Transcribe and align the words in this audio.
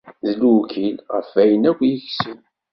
D 0.25 0.27
lewkil 0.39 0.97
ɣef 1.13 1.29
wayen 1.33 1.69
akk 1.69 1.79
yekseb. 1.89 2.39